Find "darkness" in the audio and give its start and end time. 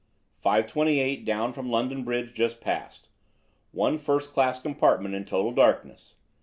5.51-6.15